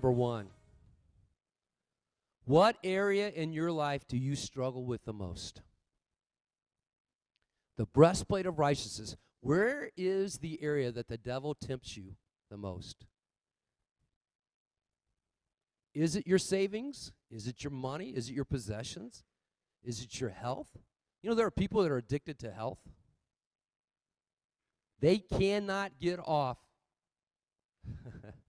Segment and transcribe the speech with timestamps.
[0.00, 0.48] number one.
[2.46, 5.60] What area in your life do you struggle with the most?
[7.76, 9.14] The breastplate of righteousness.
[9.42, 12.14] Where is the area that the devil tempts you
[12.50, 13.04] the most?
[15.92, 17.12] Is it your savings?
[17.30, 18.08] Is it your money?
[18.08, 19.22] Is it your possessions?
[19.84, 20.78] Is it your health?
[21.22, 22.80] You know, there are people that are addicted to health.
[25.00, 26.56] They cannot get off.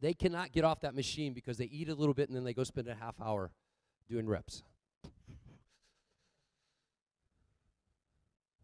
[0.00, 2.52] they cannot get off that machine because they eat a little bit and then they
[2.52, 3.50] go spend a half hour
[4.08, 4.62] doing reps.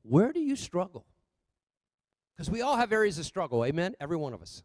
[0.02, 1.06] Where do you struggle?
[2.36, 3.94] Because we all have areas of struggle, amen?
[4.00, 4.62] Every one of us.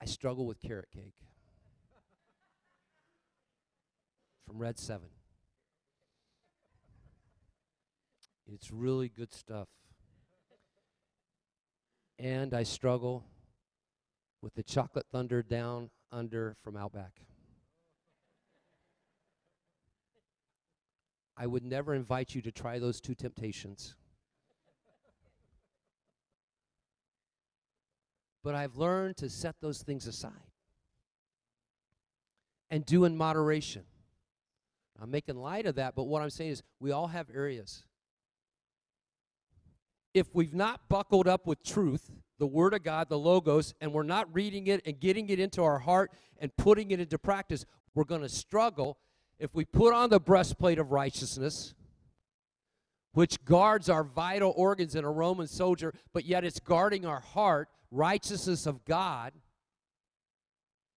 [0.00, 1.14] I struggle with carrot cake
[4.46, 5.06] from Red 7.
[8.52, 9.68] It's really good stuff.
[12.24, 13.22] And I struggle
[14.40, 17.20] with the chocolate thunder down under from Outback.
[21.36, 23.94] I would never invite you to try those two temptations.
[28.42, 30.32] But I've learned to set those things aside
[32.70, 33.84] and do in moderation.
[34.98, 37.84] I'm making light of that, but what I'm saying is we all have areas.
[40.14, 44.04] If we've not buckled up with truth, the Word of God, the Logos, and we're
[44.04, 48.04] not reading it and getting it into our heart and putting it into practice, we're
[48.04, 48.98] going to struggle.
[49.38, 51.74] If we put on the breastplate of righteousness,
[53.12, 57.68] which guards our vital organs in a Roman soldier, but yet it's guarding our heart,
[57.90, 59.32] righteousness of God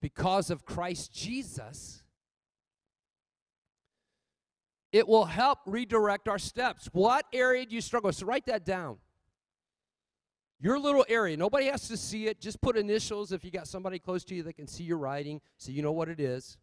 [0.01, 2.03] because of Christ Jesus,
[4.91, 6.87] it will help redirect our steps.
[6.91, 8.11] What area do you struggle?
[8.11, 8.97] So write that down.
[10.59, 12.41] Your little area, nobody has to see it.
[12.41, 15.39] Just put initials if you got somebody close to you that can see your writing
[15.57, 16.57] so you know what it is.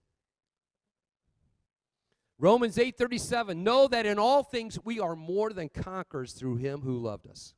[2.38, 6.98] Romans 8:37 Know that in all things we are more than conquerors through him who
[6.98, 7.54] loved us.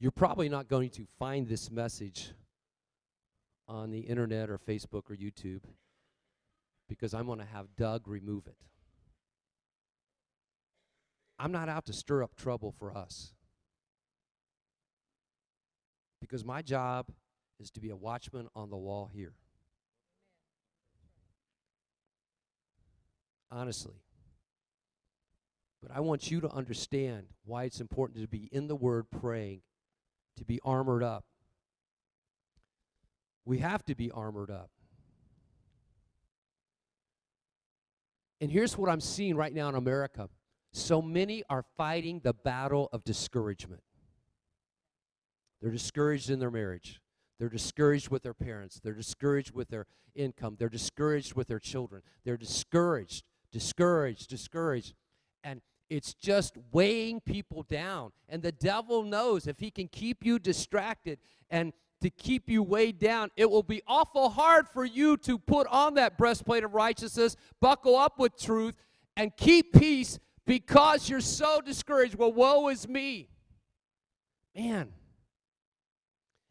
[0.00, 2.32] You're probably not going to find this message
[3.66, 5.62] on the internet or Facebook or YouTube
[6.88, 8.56] because I'm going to have Doug remove it.
[11.38, 13.32] I'm not out to stir up trouble for us
[16.20, 17.06] because my job
[17.60, 19.34] is to be a watchman on the wall here.
[23.50, 23.94] Honestly.
[25.80, 29.62] But I want you to understand why it's important to be in the Word praying
[30.36, 31.24] to be armored up.
[33.44, 34.70] We have to be armored up.
[38.40, 40.28] And here's what I'm seeing right now in America
[40.72, 43.82] so many are fighting the battle of discouragement.
[45.60, 47.00] They're discouraged in their marriage.
[47.38, 48.80] They're discouraged with their parents.
[48.82, 50.56] They're discouraged with their income.
[50.58, 52.02] They're discouraged with their children.
[52.24, 54.94] They're discouraged, discouraged, discouraged.
[55.42, 58.12] And it's just weighing people down.
[58.28, 62.98] And the devil knows if he can keep you distracted and to keep you weighed
[62.98, 67.36] down, it will be awful hard for you to put on that breastplate of righteousness,
[67.60, 68.76] buckle up with truth,
[69.16, 72.14] and keep peace because you're so discouraged.
[72.14, 73.28] Well, woe is me.
[74.54, 74.92] Man.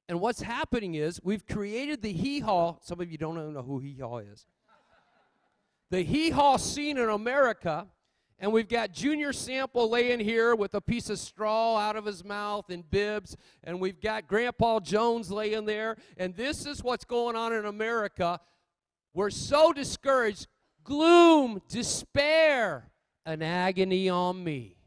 [0.09, 2.77] And what's happening is we've created the hee haw.
[2.81, 4.45] Some of you don't even know who hee haw is.
[5.89, 7.87] The hee haw scene in America
[8.39, 12.23] and we've got Junior Sample laying here with a piece of straw out of his
[12.23, 13.35] mouth and bibs.
[13.63, 15.97] And we've got Grandpa Jones laying there.
[16.17, 18.39] And this is what's going on in America.
[19.15, 20.45] We're so discouraged.
[20.83, 22.91] Gloom, despair,
[23.25, 24.77] an agony on me.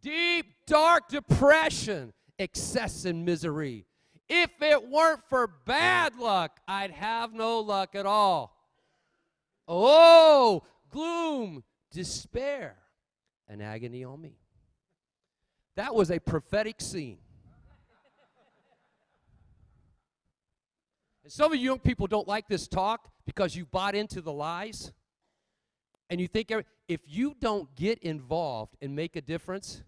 [0.00, 3.84] Deep, dark depression, excess and misery.
[4.26, 8.56] If it weren't for bad luck, I'd have no luck at all.
[9.68, 12.76] Oh, gloom, despair
[13.48, 14.38] and agony on me.
[15.76, 17.18] That was a prophetic scene.
[21.24, 24.32] And some of you young people don't like this talk because you bought into the
[24.32, 24.92] lies.
[26.08, 26.52] And you think
[26.88, 29.82] if you don't get involved and make a difference,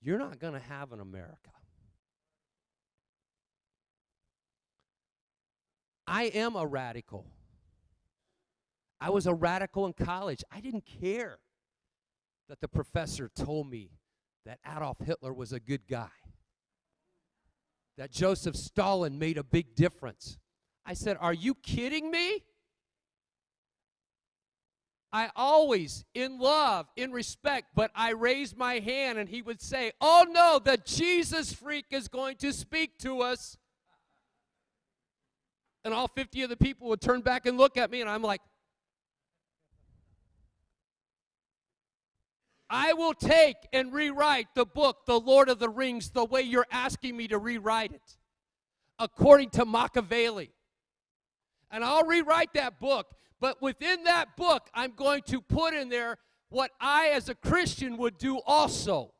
[0.00, 1.50] you're not going to have an America.
[6.06, 7.24] I am a radical.
[9.02, 10.44] I was a radical in college.
[10.52, 11.38] I didn't care
[12.48, 13.90] that the professor told me
[14.46, 16.12] that Adolf Hitler was a good guy,
[17.98, 20.38] that Joseph Stalin made a big difference.
[20.86, 22.44] I said, Are you kidding me?
[25.12, 29.90] I always, in love, in respect, but I raised my hand and he would say,
[30.00, 33.58] Oh no, the Jesus freak is going to speak to us.
[35.84, 38.22] And all 50 of the people would turn back and look at me, and I'm
[38.22, 38.40] like,
[42.72, 46.66] I will take and rewrite the book, The Lord of the Rings, the way you're
[46.72, 48.16] asking me to rewrite it,
[48.98, 50.50] according to Machiavelli.
[51.70, 56.16] And I'll rewrite that book but within that book, I'm going to put in there
[56.48, 59.14] what I, as a Christian, would do also.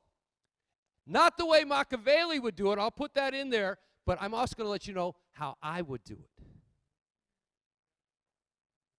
[1.09, 4.55] Not the way Machiavelli would do it, I'll put that in there, but I'm also
[4.57, 6.45] going to let you know how I would do it.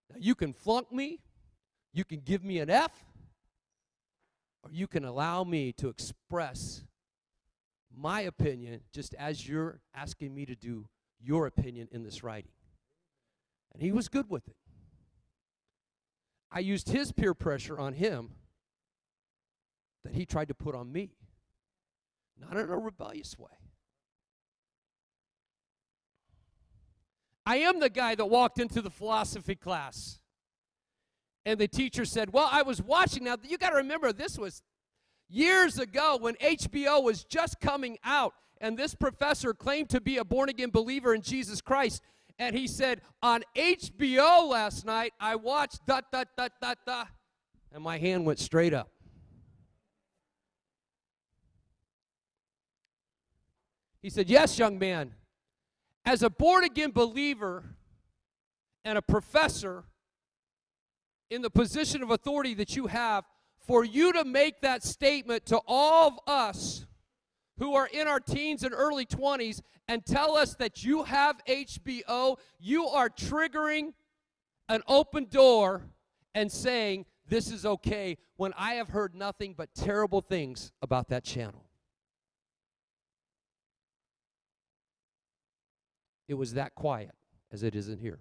[0.10, 1.22] Now, you can flunk me,
[1.94, 2.92] you can give me an F,
[4.72, 6.84] you can allow me to express
[7.96, 10.88] my opinion just as you're asking me to do
[11.20, 12.52] your opinion in this writing.
[13.74, 14.56] And he was good with it.
[16.52, 18.30] I used his peer pressure on him
[20.04, 21.12] that he tried to put on me,
[22.40, 23.50] not in a rebellious way.
[27.46, 30.20] I am the guy that walked into the philosophy class.
[31.46, 33.26] And the teacher said, Well, I was watching.
[33.26, 34.62] Now, you got to remember, this was
[35.30, 40.24] years ago when HBO was just coming out, and this professor claimed to be a
[40.24, 42.02] born again believer in Jesus Christ
[42.40, 47.06] and he said, On HBO last night, I watched da da da da da.
[47.72, 48.90] And my hand went straight up.
[54.02, 55.14] He said, Yes, young man.
[56.06, 57.76] As a born again believer
[58.84, 59.86] and a professor
[61.34, 63.26] in the position of authority that you have,
[63.66, 66.86] for you to make that statement to all of us
[67.58, 72.38] who are in our teens and early 20s and tell us that you have HBO,
[72.60, 73.94] you are triggering
[74.70, 75.84] an open door
[76.36, 81.24] and saying, This is okay, when I have heard nothing but terrible things about that
[81.24, 81.66] channel.
[86.28, 87.12] It was that quiet
[87.52, 88.20] as it is in here.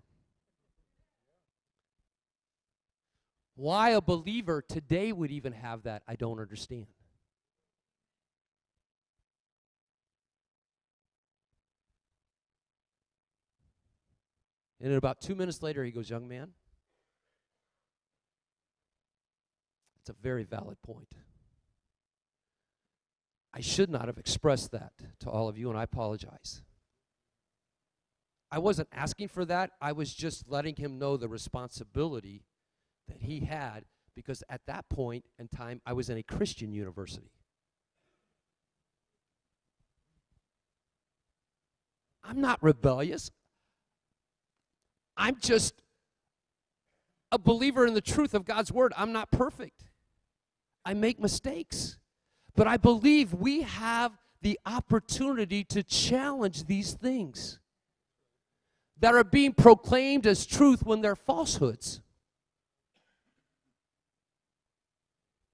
[3.62, 6.88] Why a believer today would even have that, I don't understand.
[14.80, 16.48] And about two minutes later, he goes, Young man,
[20.00, 21.14] it's a very valid point.
[23.54, 26.62] I should not have expressed that to all of you, and I apologize.
[28.50, 29.70] I wasn't asking for that.
[29.80, 32.42] I was just letting him know the responsibility
[33.12, 37.30] that he had because at that point in time, I was in a Christian university.
[42.24, 43.30] I'm not rebellious.
[45.16, 45.74] I'm just
[47.30, 48.92] a believer in the truth of God's word.
[48.96, 49.84] I'm not perfect.
[50.84, 51.98] I make mistakes.
[52.54, 54.12] But I believe we have
[54.42, 57.58] the opportunity to challenge these things
[59.00, 62.01] that are being proclaimed as truth when they're falsehoods.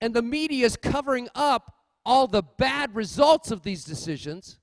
[0.00, 1.74] And the media is covering up
[2.04, 4.58] all the bad results of these decisions,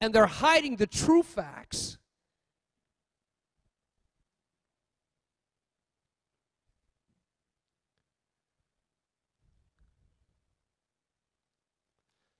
[0.00, 1.98] and they're hiding the true facts.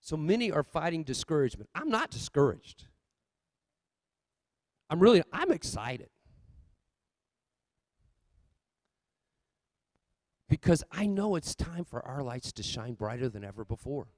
[0.01, 1.71] So many are fighting discouragement.
[1.75, 2.85] I'm not discouraged.
[4.91, 6.11] I'm really, I'm excited.
[10.53, 14.09] Because I know it's time for our lights to shine brighter than ever before.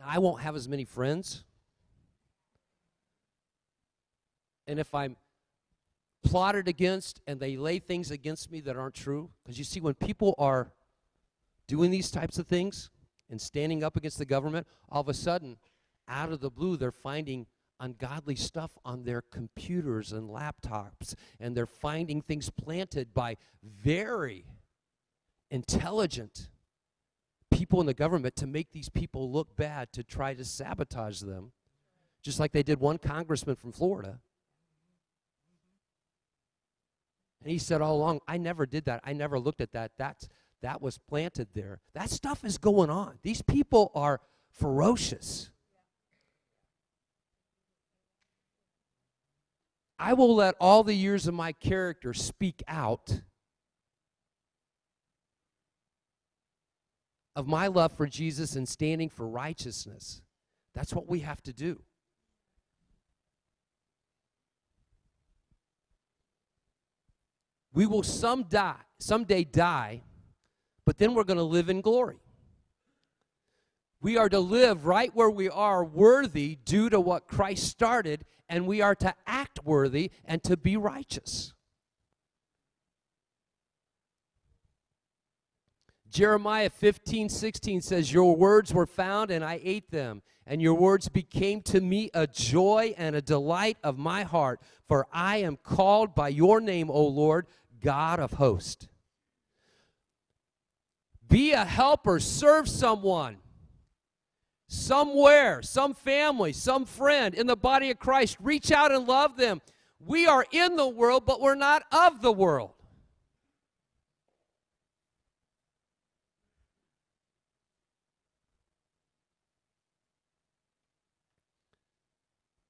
[0.00, 1.44] Now, I won't have as many friends.
[4.66, 5.14] And if I'm
[6.24, 9.30] plotted against and they lay things against me that aren't true.
[9.44, 10.72] Because you see, when people are
[11.68, 12.90] doing these types of things
[13.30, 15.56] and standing up against the government, all of a sudden,
[16.08, 17.46] out of the blue, they're finding
[17.80, 24.46] ungodly stuff on their computers and laptops, and they're finding things planted by very
[25.50, 26.48] intelligent
[27.50, 31.52] people in the government to make these people look bad, to try to sabotage them,
[32.22, 34.20] just like they did one congressman from Florida.
[37.42, 39.00] And he said all along, I never did that.
[39.04, 39.92] I never looked at that.
[39.96, 40.28] That's,
[40.62, 41.80] that was planted there.
[41.94, 43.18] That stuff is going on.
[43.22, 45.50] These people are ferocious.
[49.98, 53.20] I will let all the years of my character speak out
[57.34, 60.22] of my love for Jesus and standing for righteousness
[60.76, 61.80] That's what we have to do.
[67.72, 70.02] We will some die, someday die,
[70.84, 72.20] but then we're going to live in glory.
[74.06, 78.64] We are to live right where we are worthy due to what Christ started, and
[78.64, 81.52] we are to act worthy and to be righteous.
[86.08, 91.08] Jeremiah 15, 16 says, Your words were found, and I ate them, and your words
[91.08, 96.14] became to me a joy and a delight of my heart, for I am called
[96.14, 97.48] by your name, O Lord,
[97.82, 98.86] God of hosts.
[101.28, 103.38] Be a helper, serve someone
[104.68, 108.36] somewhere, some family, some friend in the body of Christ.
[108.40, 109.60] Reach out and love them.
[109.98, 112.72] We are in the world, but we're not of the world.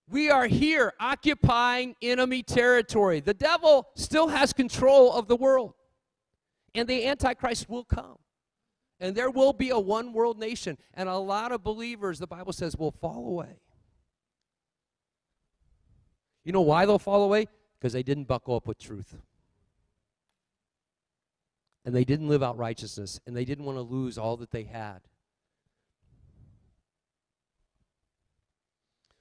[0.09, 3.21] We are here occupying enemy territory.
[3.21, 5.75] The devil still has control of the world,
[6.75, 8.17] and the Antichrist will come.
[8.99, 12.53] And there will be a one world nation, and a lot of believers, the Bible
[12.53, 13.61] says, will fall away.
[16.45, 17.49] You know why they'll fall away?
[17.79, 19.17] Because they didn't buckle up with truth.
[21.85, 24.65] And they didn't live out righteousness, and they didn't want to lose all that they
[24.65, 25.01] had.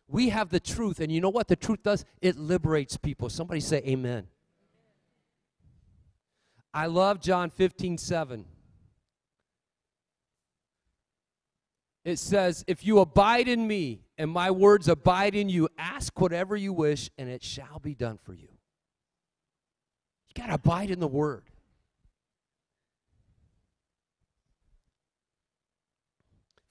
[0.08, 2.06] We have the truth, and you know what the truth does?
[2.22, 3.30] It liberates people.
[3.30, 4.28] Somebody say amen.
[6.74, 8.46] I love John 15, 7.
[12.06, 16.56] It says, If you abide in me and my words abide in you, ask whatever
[16.56, 18.48] you wish, and it shall be done for you.
[20.28, 21.44] You got to abide in the word.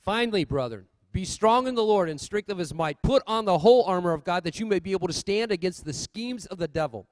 [0.05, 3.03] Finally, brethren, be strong in the Lord and strength of his might.
[3.03, 5.85] Put on the whole armor of God that you may be able to stand against
[5.85, 7.09] the schemes of the devil.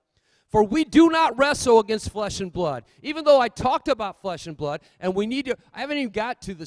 [0.48, 2.84] For we do not wrestle against flesh and blood.
[3.02, 6.12] Even though I talked about flesh and blood, and we need to, I haven't even
[6.12, 6.66] got to the,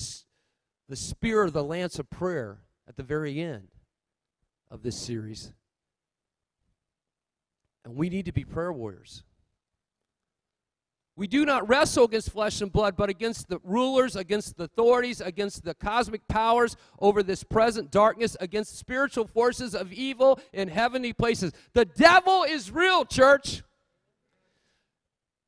[0.88, 3.68] the spear or the lance of prayer at the very end
[4.70, 5.51] of this series.
[7.84, 9.24] And we need to be prayer warriors.
[11.18, 15.22] We do not wrestle against flesh and blood, but against the rulers, against the authorities,
[15.22, 21.13] against the cosmic powers over this present darkness, against spiritual forces of evil in heavenly
[21.13, 21.54] places.
[21.74, 23.63] The devil is real, church.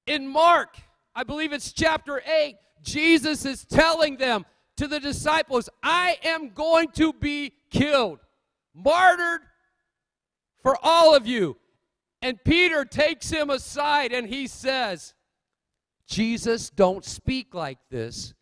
[0.06, 0.78] In Mark,
[1.14, 4.46] I believe it's chapter 8, Jesus is telling them
[4.78, 8.20] to the disciples, I am going to be killed,
[8.74, 9.42] martyred
[10.62, 11.58] for all of you.
[12.22, 15.14] And Peter takes him aside and he says,
[16.08, 18.34] Jesus, don't speak like this.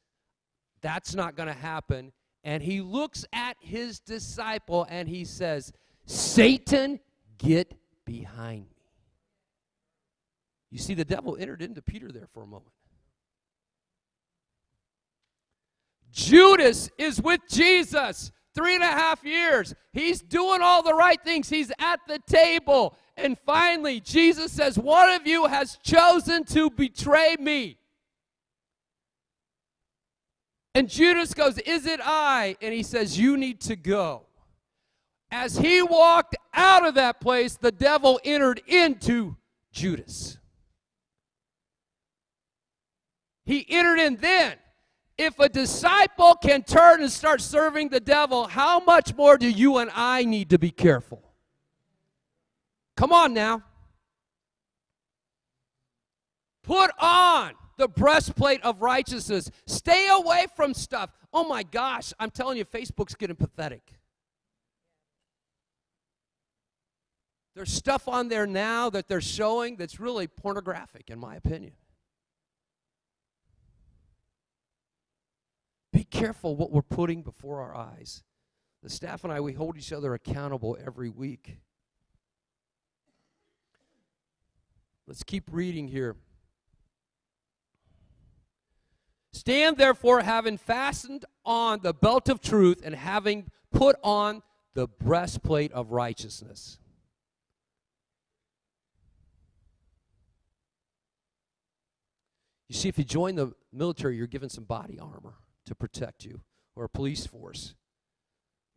[0.82, 2.12] That's not going to happen.
[2.44, 5.74] And he looks at his disciple and he says,
[6.06, 7.00] Satan,
[7.38, 7.74] get
[8.06, 8.75] behind me.
[10.70, 12.75] You see, the devil entered into Peter there for a moment.
[16.15, 19.75] Judas is with Jesus three and a half years.
[19.91, 22.98] He's doing all the right things, he's at the table.
[23.17, 27.77] And finally, Jesus says, One of you has chosen to betray me.
[30.74, 32.55] And Judas goes, Is it I?
[32.62, 34.25] And he says, You need to go.
[35.31, 39.36] As he walked out of that place, the devil entered into
[39.74, 40.38] Judas.
[43.45, 44.55] He entered in then.
[45.17, 49.77] If a disciple can turn and start serving the devil, how much more do you
[49.77, 51.22] and I need to be careful?
[52.98, 53.63] Come on now.
[56.63, 59.50] Put on the breastplate of righteousness.
[59.67, 61.12] Stay away from stuff.
[61.31, 63.93] Oh my gosh, I'm telling you, Facebook's getting pathetic.
[67.55, 71.74] There's stuff on there now that they're showing that's really pornographic, in my opinion.
[75.96, 78.22] Be careful what we're putting before our eyes.
[78.84, 81.56] The staff and I, we hold each other accountable every week.
[85.08, 86.18] Let's keep reading here.
[89.32, 95.72] Stand therefore, having fastened on the belt of truth and having put on the breastplate
[95.72, 96.78] of righteousness.
[102.68, 106.41] You see, if you join the military, you're given some body armor to protect you,
[106.75, 107.75] or a police force,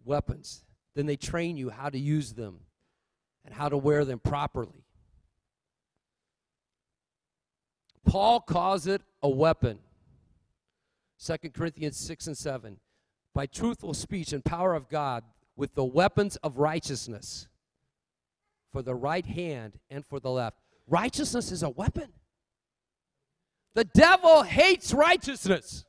[0.05, 0.65] weapons.
[0.95, 2.61] Then they train you how to use them
[3.45, 4.85] and how to wear them properly.
[8.05, 9.79] Paul calls it a weapon.
[11.25, 12.79] 2 Corinthians 6 and 7.
[13.35, 15.25] By truthful speech and power of God,
[15.59, 17.49] with the weapons of righteousness
[18.73, 20.59] for the right hand and for the left.
[20.87, 22.13] Righteousness is a weapon.
[23.75, 25.85] The devil hates righteousness.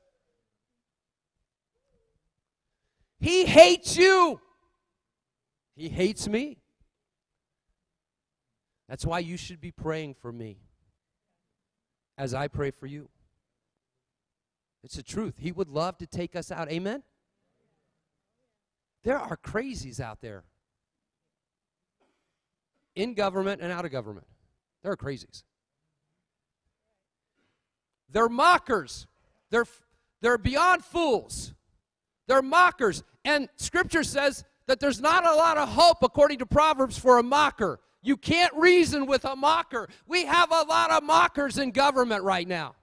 [3.20, 4.40] He hates you.
[5.76, 6.58] He hates me.
[8.88, 10.58] That's why you should be praying for me
[12.18, 13.10] as I pray for you.
[14.84, 15.36] It's the truth.
[15.38, 16.72] He would love to take us out.
[16.72, 17.04] Amen?
[19.04, 20.44] There are crazies out there
[22.96, 24.28] in government and out of government.
[24.82, 25.44] There are crazies.
[28.10, 29.08] They're mockers.
[29.50, 29.66] They're,
[30.22, 31.54] they're beyond fools.
[32.28, 33.04] They're mockers.
[33.26, 37.24] And Scripture says that there's not a lot of hope, according to Proverbs, for a
[37.24, 37.80] mocker.
[38.02, 39.90] You can't reason with a mocker.
[40.08, 42.76] We have a lot of mockers in government right now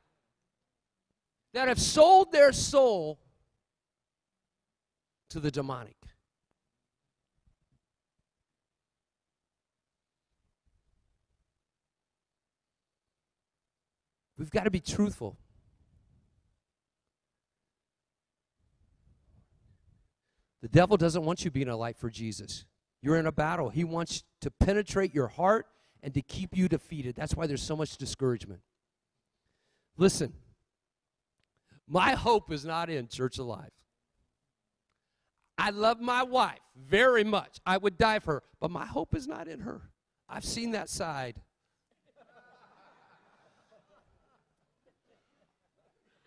[1.55, 3.19] that have sold their soul
[5.31, 5.97] to the demonic.
[14.38, 15.38] We've got to be truthful.
[20.66, 22.64] The devil doesn't want you being a light for Jesus.
[23.00, 23.68] You're in a battle.
[23.68, 25.68] He wants to penetrate your heart
[26.02, 27.14] and to keep you defeated.
[27.14, 28.62] That's why there's so much discouragement.
[29.96, 30.32] Listen,
[31.87, 33.70] my hope is not in Church Alive.
[35.56, 37.61] I love my wife very much.
[37.64, 39.82] I would die for her, but my hope is not in her.
[40.28, 41.40] I've seen that side.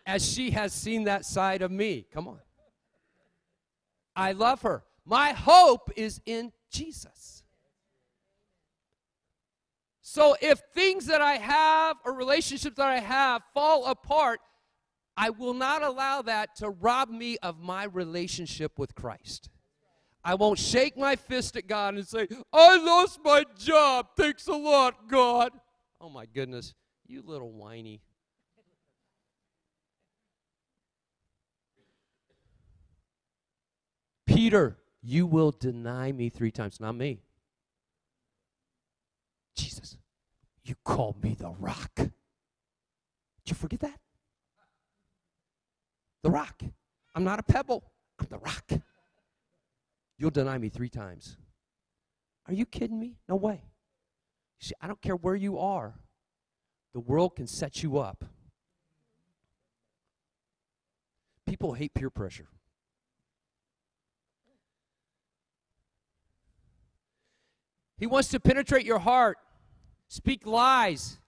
[0.06, 2.06] As she has seen that side of me.
[2.10, 2.38] Come on.
[4.14, 4.84] I love her.
[5.04, 7.42] My hope is in Jesus.
[10.02, 14.40] So if things that I have or relationships that I have fall apart,
[15.16, 19.50] I will not allow that to rob me of my relationship with Christ.
[20.24, 24.08] I won't shake my fist at God and say, I lost my job.
[24.16, 25.52] Thanks a lot, God.
[26.00, 26.74] Oh my goodness,
[27.06, 28.00] you little whiny.
[34.30, 36.78] Peter, you will deny me three times.
[36.78, 37.20] Not me.
[39.56, 39.96] Jesus,
[40.62, 41.90] you called me the rock.
[41.96, 42.12] Did
[43.46, 43.98] you forget that?
[46.22, 46.62] The rock.
[47.14, 47.82] I'm not a pebble,
[48.20, 48.70] I'm the rock.
[50.16, 51.36] You'll deny me three times.
[52.46, 53.16] Are you kidding me?
[53.28, 53.62] No way.
[54.60, 55.94] See, I don't care where you are,
[56.92, 58.24] the world can set you up.
[61.46, 62.46] People hate peer pressure.
[68.00, 69.36] He wants to penetrate your heart,
[70.08, 71.18] speak lies,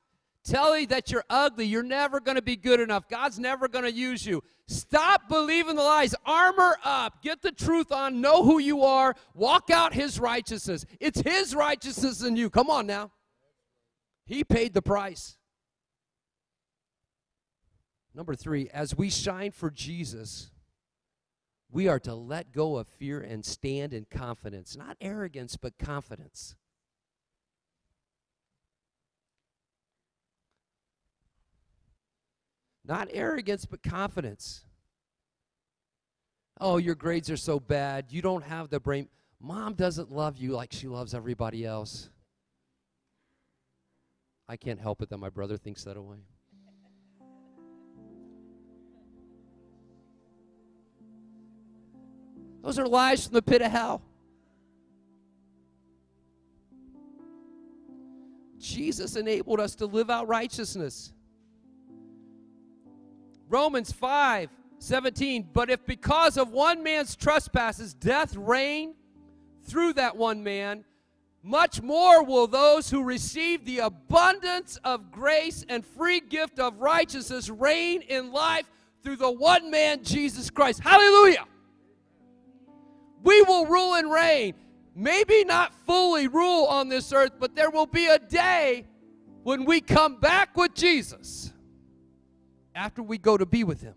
[0.42, 3.84] tell you that you're ugly, you're never going to be good enough, God's never going
[3.84, 4.42] to use you.
[4.66, 6.14] Stop believing the lies.
[6.24, 7.22] Armor up.
[7.22, 8.22] Get the truth on.
[8.22, 9.14] Know who you are.
[9.34, 10.86] Walk out His righteousness.
[10.98, 12.48] It's His righteousness in you.
[12.48, 13.12] Come on now.
[14.24, 15.36] He paid the price.
[18.14, 20.50] Number three, as we shine for Jesus,
[21.70, 24.76] we are to let go of fear and stand in confidence.
[24.76, 26.56] Not arrogance, but confidence.
[32.84, 34.64] Not arrogance, but confidence.
[36.60, 38.06] Oh, your grades are so bad.
[38.10, 39.08] You don't have the brain.
[39.40, 42.08] Mom doesn't love you like she loves everybody else.
[44.48, 46.18] I can't help it that my brother thinks that way.
[52.62, 54.02] Those are lies from the pit of hell.
[58.58, 61.12] Jesus enabled us to live out righteousness.
[63.52, 65.50] Romans 5 17.
[65.52, 68.94] But if because of one man's trespasses death reigned
[69.64, 70.84] through that one man,
[71.44, 77.48] much more will those who receive the abundance of grace and free gift of righteousness
[77.48, 78.68] reign in life
[79.04, 80.80] through the one man, Jesus Christ.
[80.80, 81.44] Hallelujah!
[83.22, 84.54] We will rule and reign.
[84.96, 88.86] Maybe not fully rule on this earth, but there will be a day
[89.42, 91.52] when we come back with Jesus
[92.74, 93.94] after we go to be with him.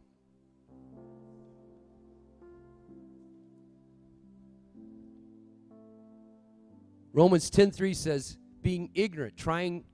[7.13, 9.85] Romans 10:3 says, being ignorant, trying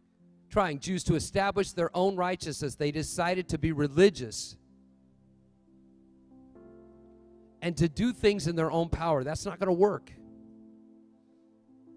[0.50, 4.58] trying Jews to establish their own righteousness, they decided to be religious
[7.62, 9.24] and to do things in their own power.
[9.24, 10.12] That's not going to work.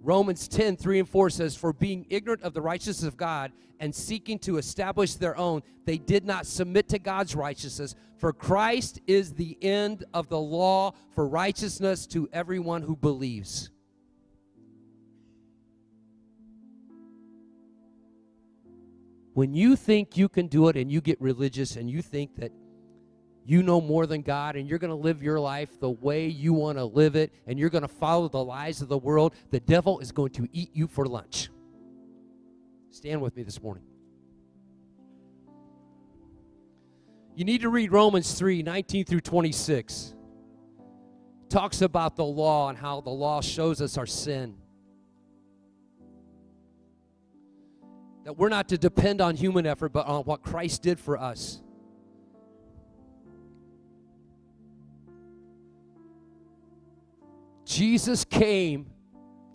[0.04, 3.94] Romans 10, 3 and 4 says, For being ignorant of the righteousness of God and
[3.94, 7.94] seeking to establish their own, they did not submit to God's righteousness.
[8.18, 13.70] For Christ is the end of the law for righteousness to everyone who believes.
[19.32, 22.52] When you think you can do it and you get religious and you think that
[23.44, 26.52] you know more than God and you're going to live your life the way you
[26.52, 29.60] want to live it and you're going to follow the lies of the world, the
[29.60, 31.50] devil is going to eat you for lunch.
[32.90, 33.84] Stand with me this morning.
[37.34, 40.14] You need to read Romans 3 19 through 26.
[41.42, 44.56] It talks about the law and how the law shows us our sin.
[48.24, 51.63] That we're not to depend on human effort, but on what Christ did for us.
[57.64, 58.90] Jesus came,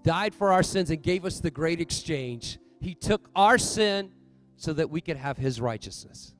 [0.04, 2.58] died for our sins, and gave us the great exchange.
[2.80, 4.12] He took our sin
[4.56, 6.34] so that we could have his righteousness.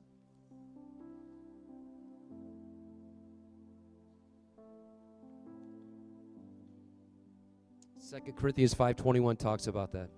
[7.98, 10.10] Second Corinthians 5:21 talks about that.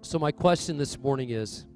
[0.00, 1.66] So my question this morning is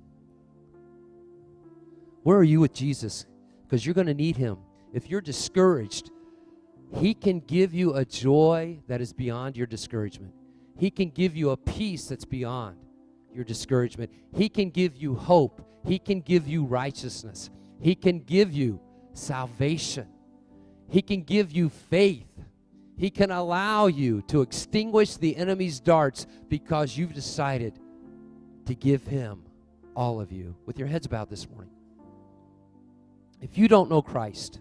[2.26, 3.24] where are you with Jesus?
[3.62, 4.58] Because you're going to need him.
[4.92, 6.10] If you're discouraged,
[6.96, 10.34] he can give you a joy that is beyond your discouragement.
[10.76, 12.78] He can give you a peace that's beyond
[13.32, 14.10] your discouragement.
[14.34, 15.64] He can give you hope.
[15.86, 17.48] He can give you righteousness.
[17.80, 18.80] He can give you
[19.12, 20.08] salvation.
[20.90, 22.26] He can give you faith.
[22.96, 27.78] He can allow you to extinguish the enemy's darts because you've decided
[28.64, 29.44] to give him
[29.94, 30.56] all of you.
[30.66, 31.70] With your heads bowed this morning.
[33.40, 34.60] If you don't know Christ,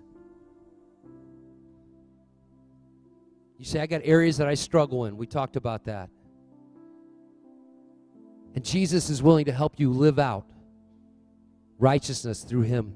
[3.58, 5.18] you say, I got areas that I struggle in.
[5.18, 6.10] We talked about that.
[8.54, 10.46] And Jesus is willing to help you live out
[11.78, 12.96] righteousness through Him.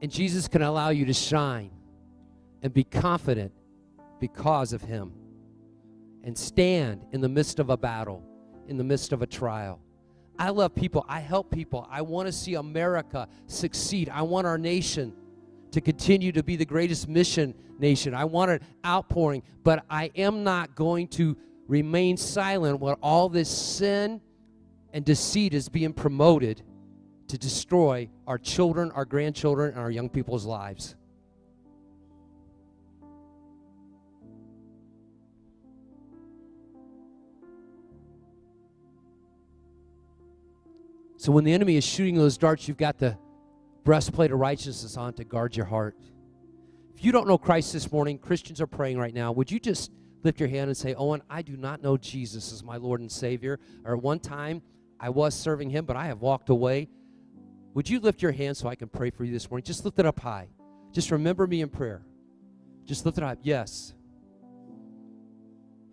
[0.00, 1.70] And Jesus can allow you to shine
[2.62, 3.52] and be confident
[4.20, 5.12] because of Him
[6.24, 8.24] and stand in the midst of a battle,
[8.68, 9.80] in the midst of a trial.
[10.42, 11.04] I love people.
[11.08, 11.86] I help people.
[11.88, 14.08] I want to see America succeed.
[14.08, 15.12] I want our nation
[15.70, 18.12] to continue to be the greatest mission nation.
[18.12, 21.36] I want an outpouring, but I am not going to
[21.68, 24.20] remain silent when all this sin
[24.92, 26.60] and deceit is being promoted
[27.28, 30.96] to destroy our children, our grandchildren, and our young people's lives.
[41.22, 43.16] So when the enemy is shooting those darts, you've got the
[43.84, 45.96] breastplate of righteousness on to guard your heart.
[46.96, 49.30] If you don't know Christ this morning, Christians are praying right now.
[49.30, 49.92] Would you just
[50.24, 53.12] lift your hand and say, Owen, I do not know Jesus as my Lord and
[53.12, 53.60] Savior?
[53.84, 54.62] Or at one time,
[54.98, 56.88] I was serving him, but I have walked away.
[57.74, 59.62] Would you lift your hand so I can pray for you this morning?
[59.62, 60.48] Just lift it up high.
[60.90, 62.04] Just remember me in prayer.
[62.84, 63.38] Just lift it up.
[63.42, 63.94] Yes.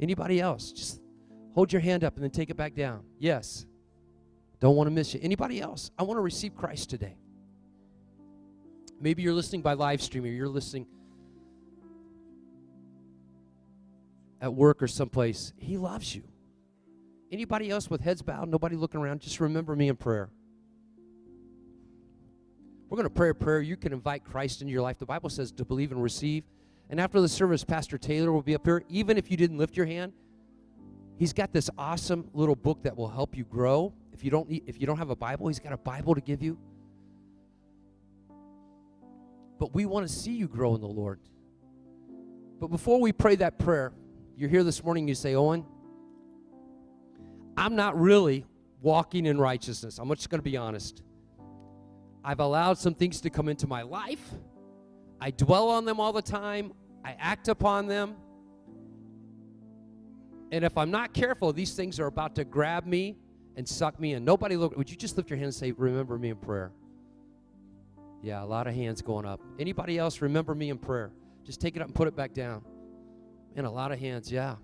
[0.02, 0.72] Anybody else?
[0.72, 1.04] Just
[1.54, 3.04] hold your hand up and then take it back down.
[3.20, 3.68] Yes.
[4.60, 5.20] Don't want to miss you.
[5.24, 5.92] Anybody else?
[5.98, 7.18] I want to receive Christ today.
[9.00, 10.86] Maybe you're listening by live stream or you're listening
[14.42, 15.54] at work or someplace.
[15.58, 16.24] He loves you.
[17.32, 20.30] Anybody else with heads bowed, nobody looking around, just remember me in prayer.
[22.90, 23.62] We're going to pray a prayer.
[23.62, 24.98] You can invite Christ into your life.
[24.98, 26.44] The Bible says to believe and receive.
[26.90, 28.84] And after the service, Pastor Taylor will be up here.
[28.90, 30.12] Even if you didn't lift your hand,
[31.18, 34.64] he's got this awesome little book that will help you grow if you don't need,
[34.68, 36.58] if you don't have a Bible, he's got a Bible to give you.
[39.58, 41.22] But we want to see you grow in the Lord.
[42.60, 43.94] But before we pray that prayer,
[44.36, 45.66] you're here this morning, you say, Owen,
[47.56, 48.46] I'm not really
[48.82, 50.00] walking in righteousness.
[50.00, 51.02] I'm just going to be honest.
[52.22, 54.34] I've allowed some things to come into my life.
[55.22, 56.74] I dwell on them all the time.
[57.06, 58.18] I act upon them.
[60.52, 63.16] And if I'm not careful, these things are about to grab me
[63.60, 64.24] and suck me in.
[64.24, 64.78] Nobody look.
[64.78, 66.72] Would you just lift your hand and say, Remember me in prayer?
[68.22, 69.42] Yeah, a lot of hands going up.
[69.60, 71.12] Anybody else remember me in prayer?
[71.44, 72.64] Just take it up and put it back down.
[73.58, 74.56] And a lot of hands, yeah.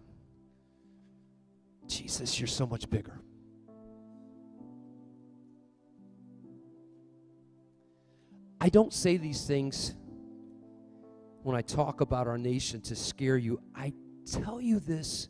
[1.88, 3.20] Jesus, you're so much bigger.
[8.62, 9.94] I don't say these things
[11.44, 13.60] when I talk about our nation to scare you.
[13.76, 13.92] I
[14.26, 15.28] tell you this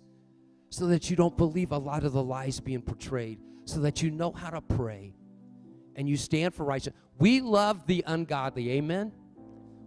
[0.70, 4.12] so that you don't believe a lot of the lies being portrayed so that you
[4.12, 5.14] know how to pray
[5.96, 7.02] and you stand for righteousness.
[7.18, 9.12] We love the ungodly, amen?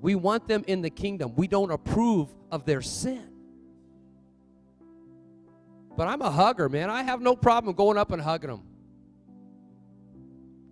[0.00, 1.34] We want them in the kingdom.
[1.36, 3.30] We don't approve of their sin.
[5.96, 6.90] But I'm a hugger, man.
[6.90, 8.62] I have no problem going up and hugging them,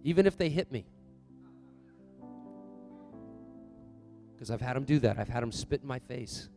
[0.05, 0.87] even if they hit me.
[4.35, 5.19] Because I've had them do that.
[5.19, 6.49] I've had them spit in my face.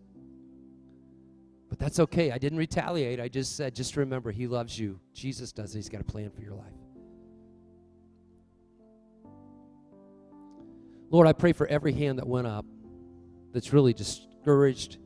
[1.69, 2.31] But that's okay.
[2.31, 3.19] I didn't retaliate.
[3.19, 4.99] I just said, just remember, He loves you.
[5.13, 5.71] Jesus does.
[5.71, 6.73] He's got a plan for your life.
[11.11, 12.65] Lord, I pray for every hand that went up
[13.51, 14.97] that's really discouraged.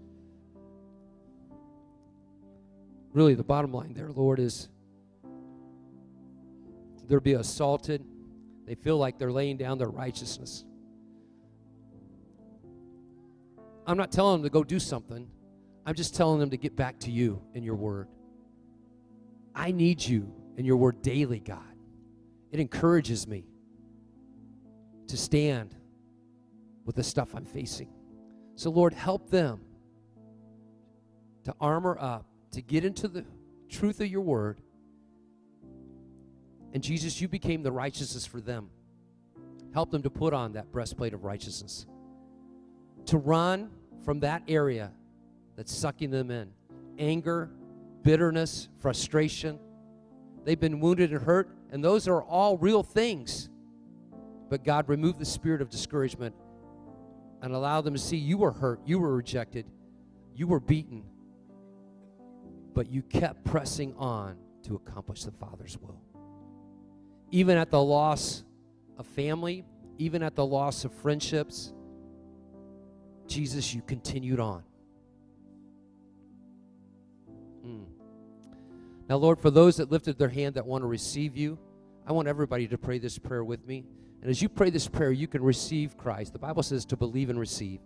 [3.13, 4.67] Really, the bottom line there, Lord, is
[7.08, 8.04] they'll be assaulted.
[8.65, 10.65] They feel like they're laying down their righteousness.
[13.86, 15.30] I'm not telling them to go do something.
[15.85, 18.07] I'm just telling them to get back to you in your word.
[19.53, 21.59] I need you in your word daily, God.
[22.51, 23.45] It encourages me
[25.07, 25.75] to stand
[26.85, 27.89] with the stuff I'm facing.
[28.55, 29.61] So, Lord, help them
[31.43, 33.25] to armor up, to get into the
[33.69, 34.61] truth of your word.
[36.71, 38.69] And Jesus, you became the righteousness for them.
[39.73, 41.85] Help them to put on that breastplate of righteousness,
[43.07, 43.71] to run
[44.05, 44.91] from that area
[45.55, 46.51] that's sucking them in
[46.99, 47.49] anger,
[48.03, 49.59] bitterness, frustration.
[50.43, 53.49] They've been wounded and hurt, and those are all real things.
[54.49, 56.35] But God, remove the spirit of discouragement
[57.41, 59.65] and allow them to see you were hurt, you were rejected,
[60.35, 61.03] you were beaten,
[62.73, 66.01] but you kept pressing on to accomplish the Father's will.
[67.31, 68.43] Even at the loss
[68.97, 69.65] of family,
[69.97, 71.73] even at the loss of friendships,
[73.27, 74.63] Jesus, you continued on.
[77.65, 77.86] Mm.
[79.10, 81.58] Now, Lord, for those that lifted their hand that want to receive you,
[82.08, 83.86] I want everybody to pray this prayer with me.
[84.21, 86.34] And as you pray this prayer, you can receive Christ.
[86.34, 87.80] The Bible says to believe and receive.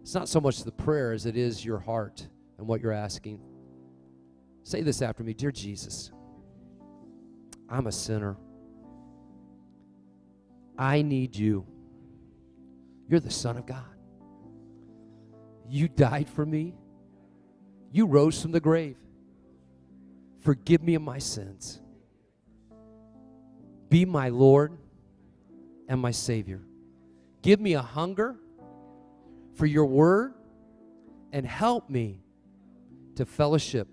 [0.00, 2.26] It's not so much the prayer as it is your heart
[2.58, 3.40] and what you're asking.
[4.64, 6.10] Say this after me Dear Jesus,
[7.68, 8.36] I'm a sinner.
[10.78, 11.66] I need you.
[13.08, 13.84] You're the Son of God.
[15.68, 16.74] You died for me.
[17.92, 18.96] You rose from the grave.
[20.40, 21.80] Forgive me of my sins.
[23.88, 24.78] Be my Lord
[25.88, 26.62] and my Savior.
[27.42, 28.36] Give me a hunger
[29.54, 30.32] for your word
[31.32, 32.22] and help me
[33.16, 33.88] to fellowship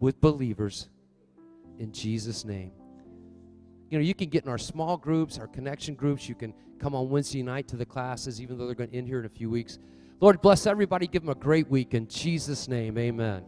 [0.00, 0.88] with believers
[1.78, 2.72] in Jesus' name.
[3.90, 6.28] You know, you can get in our small groups, our connection groups.
[6.28, 9.06] You can come on Wednesday night to the classes, even though they're going to end
[9.06, 9.78] here in a few weeks.
[10.20, 11.06] Lord, bless everybody.
[11.06, 11.94] Give them a great week.
[11.94, 13.42] In Jesus' name, amen.